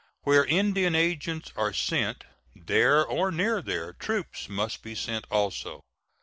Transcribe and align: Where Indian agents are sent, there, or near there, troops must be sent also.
Where 0.23 0.45
Indian 0.45 0.95
agents 0.95 1.53
are 1.55 1.73
sent, 1.73 2.23
there, 2.55 3.05
or 3.05 3.29
near 3.29 3.61
there, 3.61 3.93
troops 3.93 4.49
must 4.49 4.81
be 4.81 4.95
sent 4.95 5.25
also. 5.29 5.83